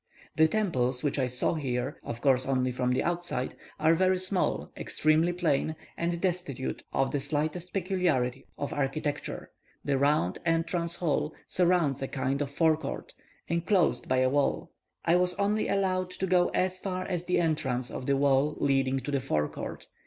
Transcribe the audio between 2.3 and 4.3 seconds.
only from the outside, are very